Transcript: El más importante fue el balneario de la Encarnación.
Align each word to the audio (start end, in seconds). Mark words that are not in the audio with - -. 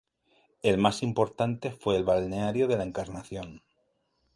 El 0.63 0.79
más 0.79 1.03
importante 1.03 1.69
fue 1.69 1.95
el 1.95 2.03
balneario 2.03 2.67
de 2.67 2.75
la 2.75 2.83
Encarnación. 2.85 3.61